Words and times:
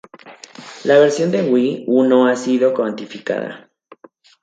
La 0.83 0.97
versión 0.97 1.29
de 1.29 1.43
Wii 1.47 1.83
U 1.85 2.03
no 2.03 2.25
ha 2.25 2.35
sido 2.35 2.73
cuantificada. 2.73 3.69